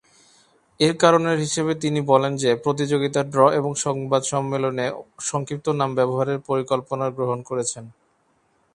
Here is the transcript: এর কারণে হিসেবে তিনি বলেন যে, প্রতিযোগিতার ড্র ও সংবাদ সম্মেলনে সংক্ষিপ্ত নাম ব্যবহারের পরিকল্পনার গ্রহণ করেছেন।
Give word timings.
এর 0.79 0.93
কারণে 0.97 1.31
হিসেবে 1.43 1.73
তিনি 1.83 1.99
বলেন 2.11 2.33
যে, 2.37 2.49
প্রতিযোগিতার 2.63 3.25
ড্র 3.31 3.41
ও 3.59 3.71
সংবাদ 3.85 4.21
সম্মেলনে 4.31 4.85
সংক্ষিপ্ত 5.29 5.67
নাম 5.79 5.89
ব্যবহারের 5.97 6.39
পরিকল্পনার 6.49 7.15
গ্রহণ 7.17 7.39
করেছেন। 7.49 7.83